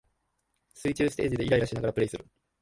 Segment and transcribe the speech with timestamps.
[0.73, 2.25] 水中ステージでイライラしながらプレイする